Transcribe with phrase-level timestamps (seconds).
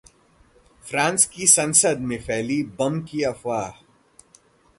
[0.83, 3.69] France की संसद में फैली बम की अफवाह